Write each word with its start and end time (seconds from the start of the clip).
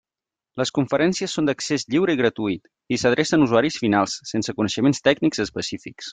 Les 0.59 0.71
conferències 0.77 1.35
són 1.37 1.49
d'accés 1.49 1.85
lliure 1.95 2.15
i 2.17 2.19
gratuït, 2.21 2.65
i 2.97 2.99
s'adrecen 3.03 3.45
a 3.45 3.47
usuaris 3.51 3.79
finals 3.83 4.17
sense 4.33 4.57
coneixements 4.61 5.05
tècnics 5.11 5.45
específics. 5.47 6.09